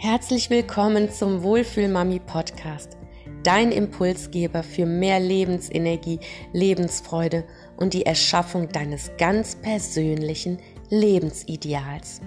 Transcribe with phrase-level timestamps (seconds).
[0.00, 2.96] Herzlich willkommen zum Wohlfühlmami Podcast,
[3.42, 6.20] dein Impulsgeber für mehr Lebensenergie,
[6.52, 7.42] Lebensfreude
[7.76, 10.58] und die Erschaffung deines ganz persönlichen
[10.88, 12.20] Lebensideals.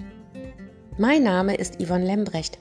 [0.98, 2.58] Mein Name ist Yvonne Lembrecht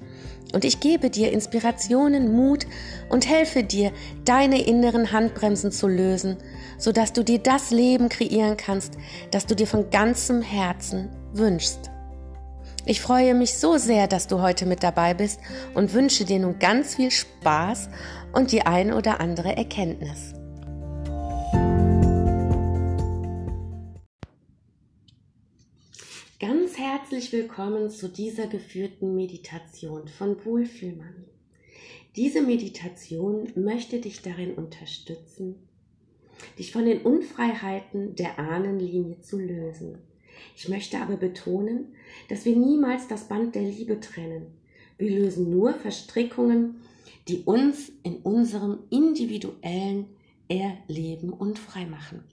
[0.54, 2.66] und ich gebe dir Inspirationen, Mut
[3.10, 3.92] und helfe dir,
[4.24, 6.38] deine inneren Handbremsen zu lösen,
[6.78, 8.94] sodass du dir das Leben kreieren kannst,
[9.32, 11.92] das du dir von ganzem Herzen wünschst.
[12.84, 15.40] Ich freue mich so sehr, dass du heute mit dabei bist
[15.76, 17.90] und wünsche dir nun ganz viel Spaß
[18.34, 20.34] und die ein oder andere Erkenntnis.
[26.40, 31.28] Ganz herzlich willkommen zu dieser geführten Meditation von Wohlfühlmami.
[32.16, 35.68] Diese Meditation möchte dich darin unterstützen,
[36.58, 40.00] dich von den Unfreiheiten der Ahnenlinie zu lösen
[40.56, 41.94] ich möchte aber betonen,
[42.30, 44.48] dass wir niemals das Band der Liebe trennen.
[44.98, 46.82] Wir lösen nur Verstrickungen,
[47.28, 50.08] die uns in unserem individuellen
[50.48, 52.24] Erleben und freimachen.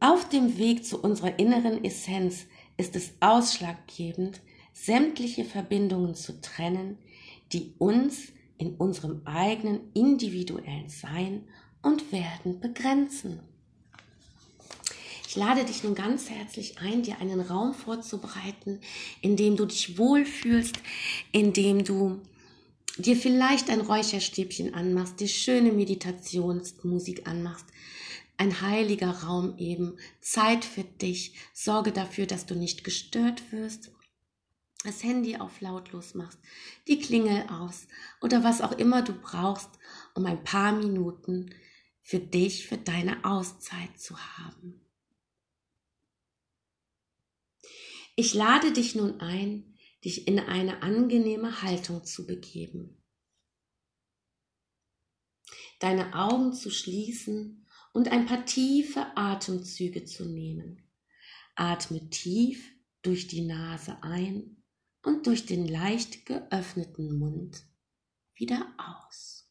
[0.00, 2.46] Auf dem Weg zu unserer inneren Essenz
[2.76, 4.40] ist es ausschlaggebend,
[4.72, 6.98] sämtliche Verbindungen zu trennen,
[7.52, 11.44] die uns in unserem eigenen individuellen Sein
[11.82, 13.40] und Werden begrenzen.
[15.32, 18.82] Ich lade dich nun ganz herzlich ein, dir einen Raum vorzubereiten,
[19.22, 20.76] in dem du dich wohlfühlst,
[21.32, 22.20] in dem du
[22.98, 27.64] dir vielleicht ein Räucherstäbchen anmachst, dir schöne Meditationsmusik anmachst,
[28.36, 33.90] ein heiliger Raum eben, Zeit für dich, sorge dafür, dass du nicht gestört wirst,
[34.84, 36.40] das Handy auf lautlos machst,
[36.88, 37.86] die Klingel aus
[38.20, 39.70] oder was auch immer du brauchst,
[40.14, 41.54] um ein paar Minuten
[42.02, 44.81] für dich, für deine Auszeit zu haben.
[48.14, 53.02] Ich lade dich nun ein, dich in eine angenehme Haltung zu begeben.
[55.78, 60.88] Deine Augen zu schließen und ein paar tiefe Atemzüge zu nehmen.
[61.54, 62.70] Atme tief
[63.02, 64.62] durch die Nase ein
[65.02, 67.66] und durch den leicht geöffneten Mund
[68.34, 69.41] wieder aus.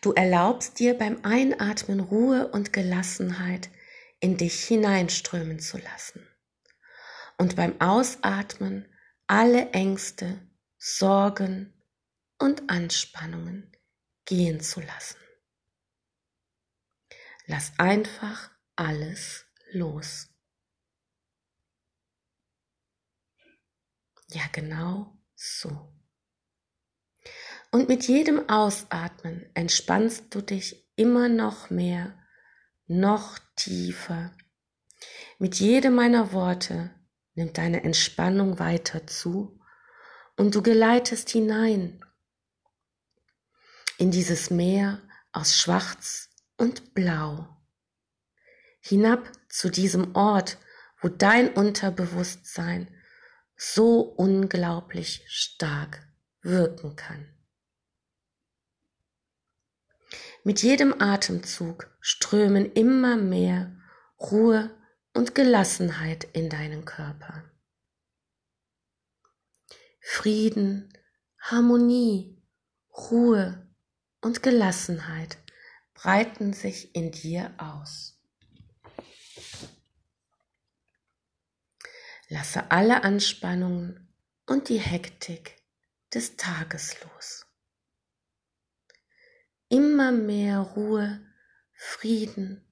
[0.00, 3.70] Du erlaubst dir beim Einatmen Ruhe und Gelassenheit
[4.20, 6.26] in dich hineinströmen zu lassen.
[7.38, 8.88] Und beim Ausatmen
[9.26, 10.40] alle Ängste,
[10.78, 11.72] Sorgen
[12.38, 13.72] und Anspannungen
[14.24, 15.18] gehen zu lassen.
[17.46, 20.28] Lass einfach alles los.
[24.30, 25.92] Ja, genau so.
[27.76, 32.18] Und mit jedem Ausatmen entspannst du dich immer noch mehr,
[32.86, 34.34] noch tiefer.
[35.38, 36.90] Mit jedem meiner Worte
[37.34, 39.60] nimmt deine Entspannung weiter zu
[40.38, 42.02] und du geleitest hinein
[43.98, 47.46] in dieses Meer aus Schwarz und Blau,
[48.80, 50.56] hinab zu diesem Ort,
[51.02, 52.88] wo dein Unterbewusstsein
[53.54, 56.08] so unglaublich stark
[56.40, 57.35] wirken kann.
[60.46, 63.76] Mit jedem Atemzug strömen immer mehr
[64.20, 64.70] Ruhe
[65.12, 67.42] und Gelassenheit in deinen Körper.
[70.00, 70.92] Frieden,
[71.40, 72.40] Harmonie,
[72.96, 73.68] Ruhe
[74.20, 75.36] und Gelassenheit
[75.94, 78.16] breiten sich in dir aus.
[82.28, 84.14] Lasse alle Anspannungen
[84.46, 85.60] und die Hektik
[86.14, 87.45] des Tages los
[89.68, 91.20] immer mehr Ruhe,
[91.72, 92.66] Frieden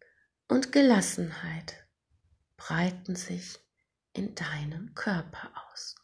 [0.49, 1.87] und Gelassenheit
[2.57, 3.59] breiten sich
[4.13, 5.97] in deinem Körper aus.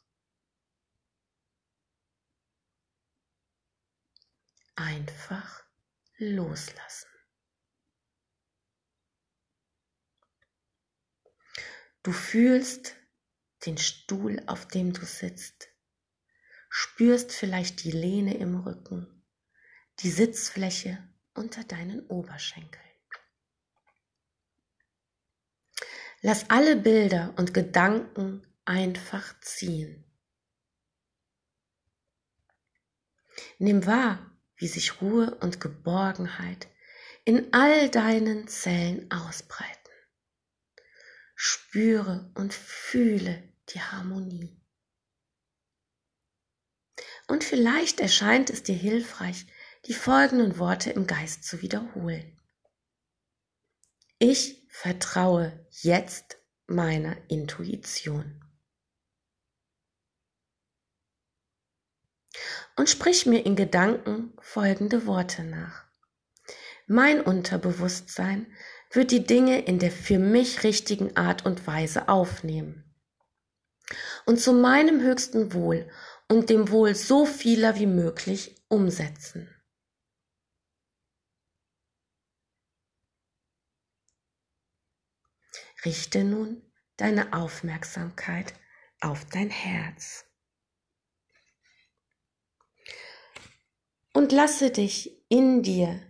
[4.75, 5.65] Einfach
[6.19, 7.09] loslassen.
[12.03, 12.97] Du fühlst
[13.67, 15.69] den Stuhl, auf dem du sitzt,
[16.71, 19.20] spürst vielleicht die Lehne im Rücken
[20.03, 20.99] die Sitzfläche
[21.35, 22.85] unter deinen Oberschenkeln.
[26.23, 30.05] Lass alle Bilder und Gedanken einfach ziehen.
[33.59, 36.69] Nimm wahr, wie sich Ruhe und Geborgenheit
[37.25, 39.77] in all deinen Zellen ausbreiten.
[41.35, 44.61] Spüre und fühle die Harmonie.
[47.29, 49.47] Und vielleicht erscheint es dir hilfreich,
[49.87, 52.39] die folgenden Worte im Geist zu wiederholen.
[54.19, 58.45] Ich vertraue jetzt meiner Intuition.
[62.77, 65.85] Und sprich mir in Gedanken folgende Worte nach.
[66.87, 68.47] Mein Unterbewusstsein
[68.91, 72.85] wird die Dinge in der für mich richtigen Art und Weise aufnehmen
[74.27, 75.89] und zu meinem höchsten Wohl
[76.29, 79.49] und dem Wohl so vieler wie möglich umsetzen.
[85.85, 86.63] Richte nun
[86.97, 88.53] deine Aufmerksamkeit
[89.01, 90.27] auf dein Herz.
[94.13, 96.03] Und lasse dich in dir,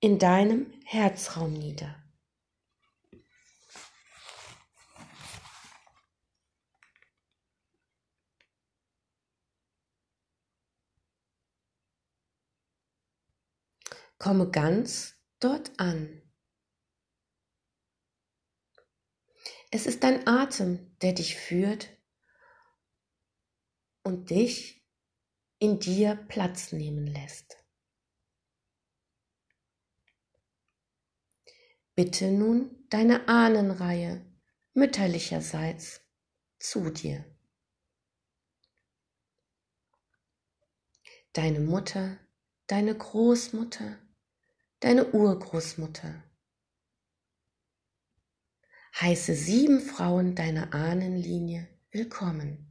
[0.00, 1.94] in deinem Herzraum nieder.
[14.18, 16.23] Komme ganz dort an.
[19.74, 21.88] Es ist dein Atem, der dich führt
[24.04, 24.86] und dich
[25.58, 27.56] in dir Platz nehmen lässt.
[31.96, 34.24] Bitte nun deine Ahnenreihe
[34.74, 36.02] mütterlicherseits
[36.60, 37.24] zu dir.
[41.32, 42.20] Deine Mutter,
[42.68, 43.98] deine Großmutter,
[44.78, 46.22] deine Urgroßmutter.
[49.00, 52.70] Heiße sieben Frauen deiner Ahnenlinie willkommen.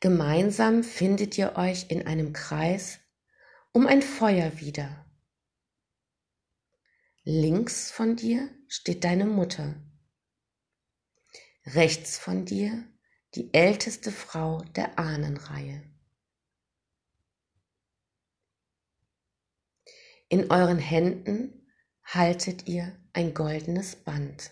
[0.00, 2.98] Gemeinsam findet ihr euch in einem Kreis
[3.72, 5.06] um ein Feuer wieder.
[7.24, 9.82] Links von dir steht deine Mutter.
[11.64, 12.84] Rechts von dir
[13.36, 15.91] die älteste Frau der Ahnenreihe.
[20.32, 21.68] In euren Händen
[22.04, 24.50] haltet ihr ein goldenes Band,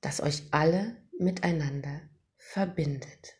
[0.00, 2.02] das euch alle miteinander
[2.36, 3.34] verbindet.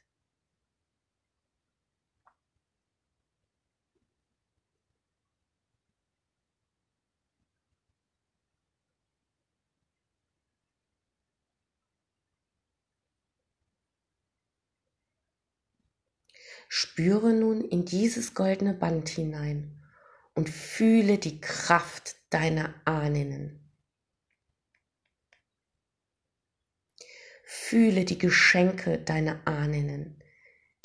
[16.67, 19.82] Spüre nun in dieses goldene Band hinein
[20.35, 23.59] und fühle die Kraft deiner Ahnen.
[27.45, 30.23] Fühle die Geschenke deiner Ahnen,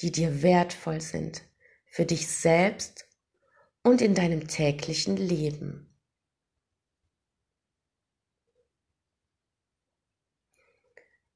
[0.02, 1.42] die dir wertvoll sind
[1.86, 3.08] für dich selbst
[3.84, 5.98] und in deinem täglichen Leben.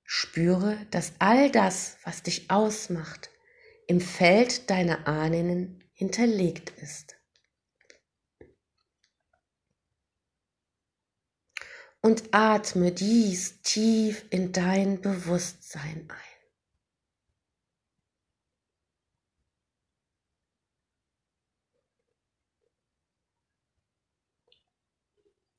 [0.04, 3.30] Spüre, dass all das, was dich ausmacht,
[3.88, 7.21] im Feld deiner Ahnen hinterlegt ist.
[12.02, 16.32] Und atme dies tief in dein Bewusstsein ein.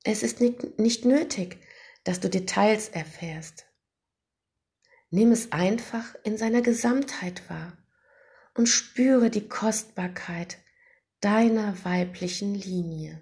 [0.05, 1.59] Es ist nicht, nicht nötig,
[2.03, 3.67] dass du Details erfährst.
[5.11, 7.79] Nimm es einfach in seiner Gesamtheit wahr
[8.55, 10.59] und spüre die Kostbarkeit
[11.21, 13.21] deiner weiblichen Linie.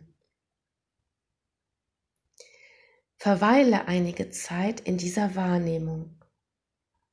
[3.23, 6.19] Verweile einige Zeit in dieser Wahrnehmung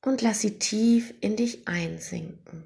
[0.06, 2.64] und lass sie tief in dich einsinken.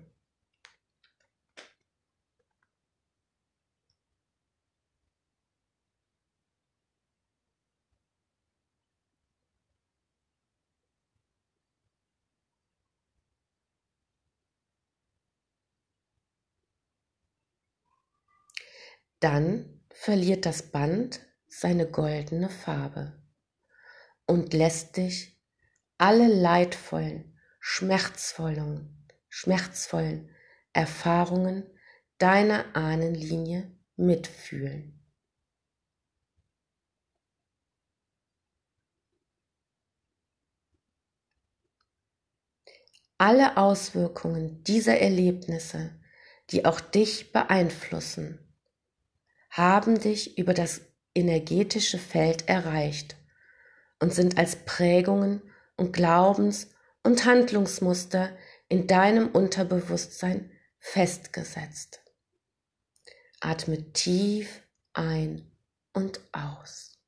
[19.18, 23.21] Dann verliert das Band seine goldene Farbe
[24.26, 25.40] und lässt dich
[25.98, 30.30] alle leidvollen, schmerzvollen, schmerzvollen
[30.72, 31.64] Erfahrungen
[32.18, 34.98] deiner Ahnenlinie mitfühlen.
[43.18, 46.00] Alle Auswirkungen dieser Erlebnisse,
[46.50, 48.40] die auch dich beeinflussen,
[49.50, 50.80] haben dich über das
[51.14, 53.16] energetische Feld erreicht
[54.02, 55.42] und sind als Prägungen
[55.76, 58.36] und Glaubens- und Handlungsmuster
[58.68, 62.00] in deinem Unterbewusstsein festgesetzt.
[63.38, 64.60] Atme tief
[64.92, 65.52] ein
[65.92, 66.98] und aus.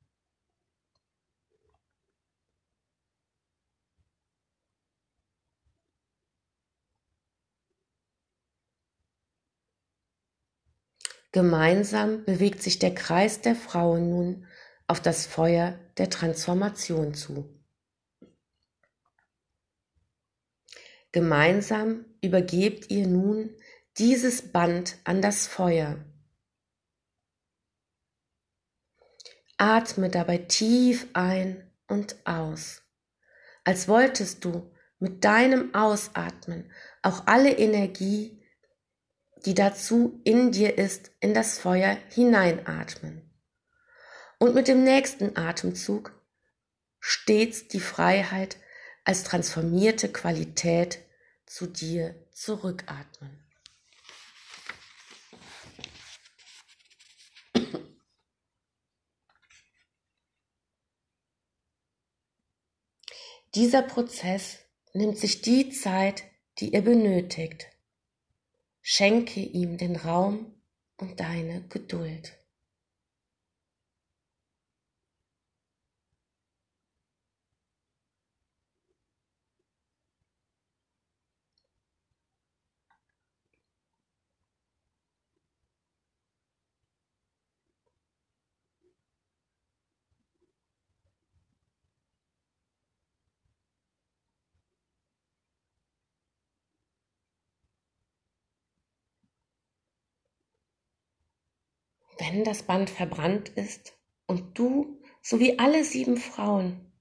[11.33, 14.47] Gemeinsam bewegt sich der Kreis der Frauen nun
[14.87, 17.55] auf das Feuer der Transformation zu.
[21.11, 23.55] Gemeinsam übergebt ihr nun
[23.97, 26.03] dieses Band an das Feuer.
[29.57, 32.83] Atme dabei tief ein und aus,
[33.63, 36.69] als wolltest du mit deinem Ausatmen
[37.01, 38.43] auch alle Energie,
[39.45, 43.34] die dazu in dir ist, in das Feuer hineinatmen.
[44.39, 46.11] Und mit dem nächsten Atemzug
[46.99, 48.57] stets die Freiheit
[49.03, 50.99] als transformierte Qualität
[51.45, 53.45] zu dir zurückatmen.
[63.55, 64.57] Dieser Prozess
[64.93, 66.23] nimmt sich die Zeit,
[66.59, 67.67] die er benötigt.
[68.81, 70.61] Schenke ihm den Raum
[70.97, 72.33] und deine Geduld.
[102.27, 103.93] Wenn das Band verbrannt ist
[104.25, 106.91] und du sowie alle sieben Frauen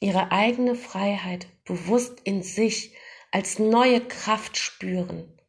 [0.00, 2.94] ihre eigene Freiheit bewusst in sich
[3.30, 5.40] als neue Kraft spüren,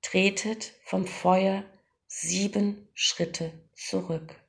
[0.00, 1.64] tretet vom Feuer
[2.06, 4.41] sieben Schritte zurück.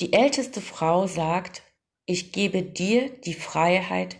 [0.00, 1.62] Die älteste Frau sagt,
[2.06, 4.16] ich gebe dir die Freiheit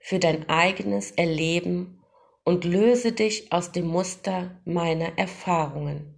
[0.00, 2.02] für dein eigenes Erleben
[2.44, 6.14] und löse dich aus dem Muster meiner Erfahrungen.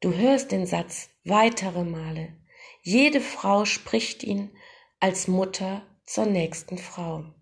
[0.00, 2.34] Du hörst den Satz weitere Male.
[2.82, 4.56] Jede Frau spricht ihn
[4.98, 7.34] als Mutter zur nächsten Frau.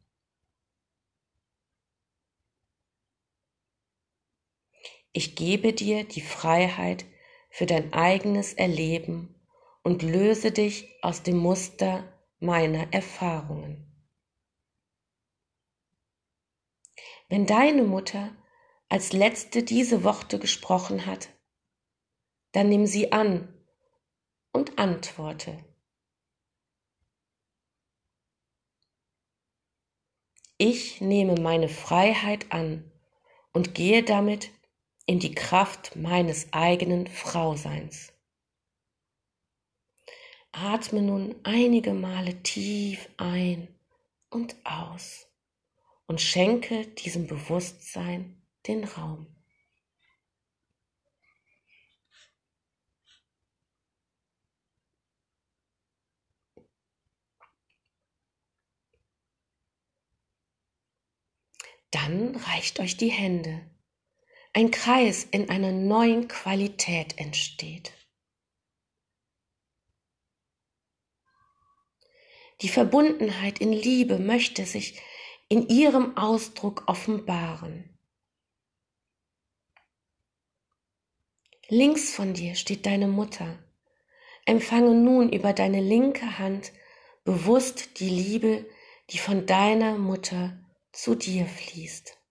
[5.13, 7.05] Ich gebe dir die Freiheit
[7.51, 9.35] für dein eigenes Erleben
[9.83, 12.05] und löse dich aus dem Muster
[12.39, 13.89] meiner Erfahrungen.
[17.29, 18.35] Wenn deine Mutter
[18.89, 21.29] als letzte diese Worte gesprochen hat,
[22.53, 23.49] dann nimm sie an
[24.53, 25.65] und antworte.
[30.59, 32.91] Ich nehme meine Freiheit an
[33.53, 34.51] und gehe damit
[35.07, 38.13] in die Kraft meines eigenen Frauseins.
[40.53, 43.69] Atme nun einige Male tief ein
[44.31, 45.27] und aus
[46.07, 49.27] und schenke diesem Bewusstsein den Raum.
[61.91, 63.72] Dann reicht euch die Hände
[64.53, 67.93] ein Kreis in einer neuen Qualität entsteht.
[72.61, 75.01] Die Verbundenheit in Liebe möchte sich
[75.49, 77.99] in ihrem Ausdruck offenbaren.
[81.69, 83.59] Links von dir steht deine Mutter.
[84.45, 86.73] Empfange nun über deine linke Hand
[87.25, 88.67] bewusst die Liebe,
[89.11, 90.61] die von deiner Mutter
[90.93, 92.22] zu dir fließt.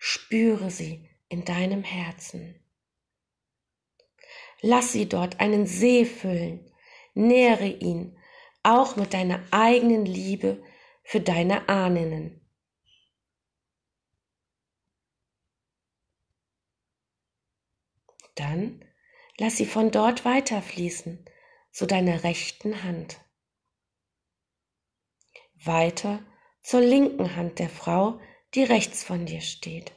[0.00, 2.58] Spüre sie in deinem Herzen.
[4.62, 6.72] Lass sie dort einen See füllen,
[7.14, 8.18] nähre ihn
[8.62, 10.62] auch mit deiner eigenen Liebe
[11.04, 12.40] für deine Ahnen.
[18.34, 18.84] Dann
[19.38, 21.26] lass sie von dort weiterfließen
[21.72, 23.20] zu deiner rechten Hand.
[25.62, 26.24] Weiter
[26.62, 28.18] zur linken Hand der Frau,
[28.54, 29.92] die rechts von dir steht,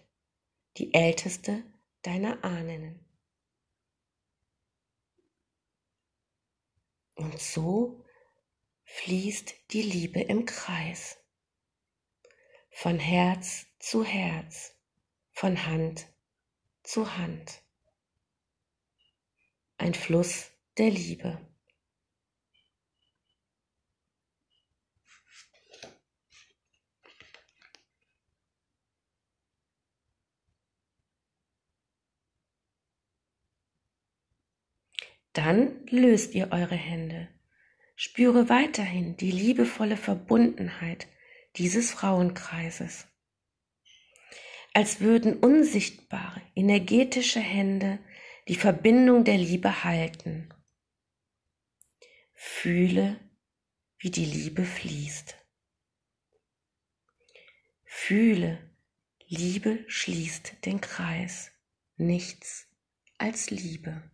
[0.78, 1.64] die älteste
[2.04, 3.00] deiner Ahnen.
[7.16, 8.06] Und so
[8.86, 11.18] fließt die Liebe im Kreis,
[12.70, 14.76] von Herz zu Herz,
[15.32, 16.08] von Hand
[16.84, 17.62] zu Hand.
[19.78, 21.53] Ein Fluss der Liebe.
[35.34, 37.28] Dann löst ihr eure Hände.
[37.96, 41.08] Spüre weiterhin die liebevolle Verbundenheit
[41.58, 43.08] dieses Frauenkreises.
[44.74, 48.00] Als würden unsichtbare, energetische Hände
[48.48, 50.50] die Verbindung der Liebe halten.
[52.34, 53.20] Fühle,
[54.00, 55.38] wie die Liebe fließt.
[57.86, 58.60] Fühle,
[59.28, 61.52] Liebe schließt den Kreis.
[61.96, 62.68] Nichts
[63.18, 64.13] als Liebe.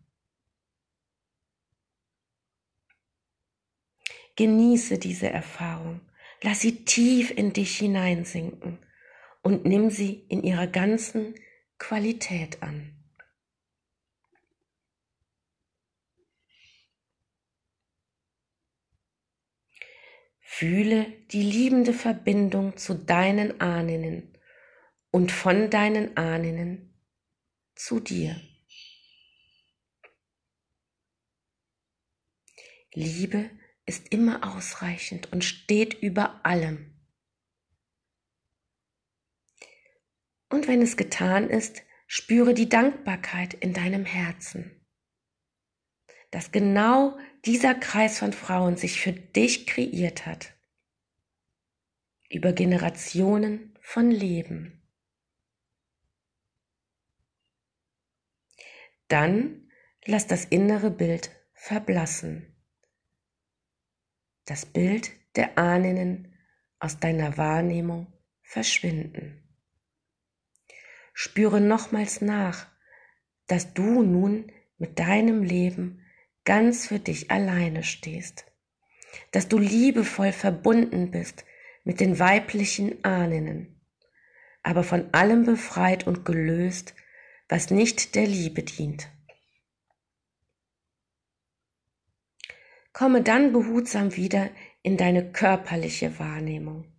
[4.39, 5.99] Genieße diese Erfahrung.
[6.43, 8.79] Lass sie tief in dich hineinsinken
[9.41, 11.35] und nimm sie in ihrer ganzen
[11.77, 12.95] Qualität an.
[20.39, 24.37] Fühle die liebende Verbindung zu deinen Ahnen
[25.11, 26.97] und von deinen Ahnen
[27.75, 28.39] zu dir.
[32.93, 33.58] Liebe
[33.89, 36.93] ist immer ausreichend und steht über allem.
[40.47, 44.85] Und wenn es getan ist, spüre die Dankbarkeit in deinem Herzen,
[46.29, 50.53] dass genau dieser Kreis von Frauen sich für dich kreiert hat,
[52.29, 54.87] über Generationen von Leben.
[59.07, 59.67] Dann
[60.05, 62.48] lass das innere Bild verblassen
[64.49, 66.33] das Bild der Ahnen
[66.79, 68.07] aus deiner Wahrnehmung
[68.41, 69.43] verschwinden.
[71.13, 72.67] Spüre nochmals nach,
[73.47, 76.05] dass du nun mit deinem Leben
[76.45, 78.45] ganz für dich alleine stehst,
[79.31, 81.45] dass du liebevoll verbunden bist
[81.83, 83.81] mit den weiblichen Ahnen,
[84.63, 86.95] aber von allem befreit und gelöst,
[87.49, 89.09] was nicht der Liebe dient.
[92.93, 94.49] Komme dann behutsam wieder
[94.81, 96.91] in deine körperliche Wahrnehmung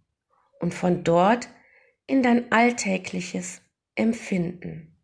[0.60, 1.48] und von dort
[2.06, 3.62] in dein alltägliches
[3.94, 4.96] Empfinden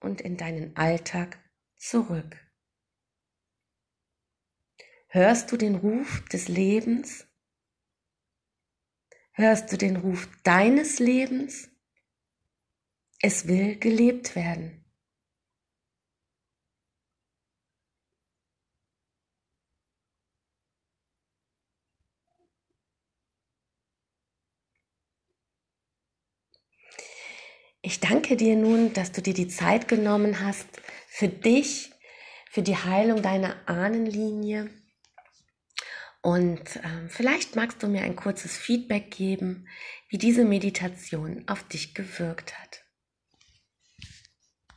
[0.00, 1.38] und in deinen Alltag
[1.76, 2.36] zurück.
[5.08, 7.26] Hörst du den Ruf des Lebens?
[9.32, 11.68] Hörst du den Ruf deines Lebens?
[13.20, 14.83] Es will gelebt werden.
[27.86, 30.66] Ich danke dir nun, dass du dir die Zeit genommen hast
[31.06, 31.90] für dich,
[32.50, 34.70] für die Heilung deiner Ahnenlinie.
[36.22, 39.68] Und äh, vielleicht magst du mir ein kurzes Feedback geben,
[40.08, 42.83] wie diese Meditation auf dich gewirkt hat.